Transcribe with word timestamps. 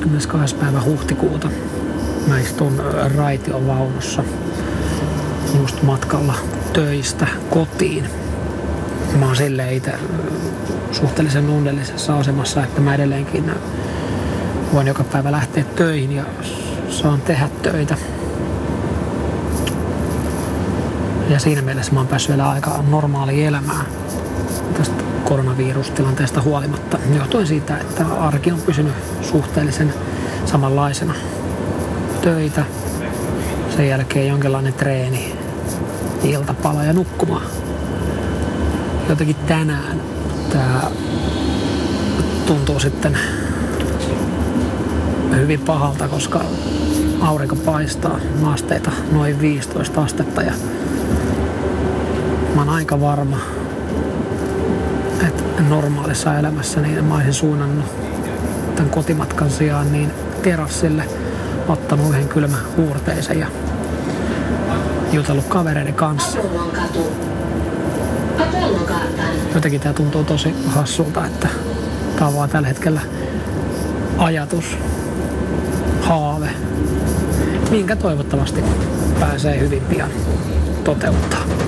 22. 0.00 0.54
päivä 0.54 0.80
huhtikuuta 0.80 1.48
mä 2.26 2.38
istun 2.38 2.82
raition 3.16 3.66
vaunussa 3.66 4.24
just 5.60 5.82
matkalla 5.82 6.34
töistä 6.72 7.26
kotiin. 7.50 8.08
Mä 9.18 9.26
oon 9.26 9.36
silleen 9.36 9.72
itse 9.72 9.92
suhteellisen 10.92 11.48
onnellisessa 11.48 12.18
asemassa, 12.18 12.64
että 12.64 12.80
mä 12.80 12.94
edelleenkin 12.94 13.50
voin 14.72 14.86
joka 14.86 15.04
päivä 15.04 15.32
lähteä 15.32 15.64
töihin 15.64 16.12
ja 16.12 16.24
saan 16.88 17.20
tehdä 17.20 17.48
töitä. 17.62 17.96
Ja 21.28 21.38
siinä 21.38 21.62
mielessä 21.62 21.92
mä 21.92 22.00
oon 22.00 22.08
päässyt 22.08 22.30
vielä 22.30 22.50
aika 22.50 22.84
normaali 22.90 23.44
elämää 23.44 23.84
tästä 24.76 25.03
koronavirustilanteesta 25.24 26.42
huolimatta. 26.42 26.98
Johtuen 27.16 27.46
siitä, 27.46 27.78
että 27.78 28.06
arki 28.06 28.52
on 28.52 28.60
pysynyt 28.60 28.92
suhteellisen 29.22 29.94
samanlaisena. 30.46 31.14
Töitä, 32.22 32.64
sen 33.76 33.88
jälkeen 33.88 34.28
jonkinlainen 34.28 34.72
treeni, 34.72 35.34
iltapala 36.22 36.84
ja 36.84 36.92
nukkumaan. 36.92 37.46
Jotenkin 39.08 39.36
tänään 39.36 40.00
tämä 40.52 40.82
tuntuu 42.46 42.80
sitten 42.80 43.18
hyvin 45.36 45.60
pahalta, 45.60 46.08
koska 46.08 46.40
aurinko 47.20 47.56
paistaa 47.56 48.20
maasteita 48.40 48.90
noin 49.12 49.40
15 49.40 50.02
astetta 50.02 50.42
ja 50.42 50.52
mä 52.54 52.60
oon 52.60 52.68
aika 52.68 53.00
varma, 53.00 53.36
normaalissa 55.68 56.38
elämässä 56.38 56.80
niin 56.80 57.04
mä 57.04 57.14
olisin 57.14 57.34
suunnannut 57.34 57.84
tämän 58.76 58.90
kotimatkan 58.90 59.50
sijaan 59.50 59.92
niin 59.92 60.10
terassille, 60.42 61.04
ottanut 61.68 62.10
yhden 62.10 62.28
kylmän 62.28 62.60
huurteisen 62.76 63.40
ja 63.40 63.46
jutellut 65.12 65.44
kavereiden 65.44 65.94
kanssa. 65.94 66.38
Jotenkin 69.54 69.80
tämä 69.80 69.92
tuntuu 69.92 70.24
tosi 70.24 70.54
hassulta, 70.66 71.26
että 71.26 71.48
tämä 72.16 72.28
on 72.28 72.34
vaan 72.34 72.50
tällä 72.50 72.68
hetkellä 72.68 73.00
ajatus, 74.18 74.78
haave, 76.00 76.48
minkä 77.70 77.96
toivottavasti 77.96 78.64
pääsee 79.20 79.60
hyvin 79.60 79.82
pian 79.82 80.10
toteuttaa. 80.84 81.63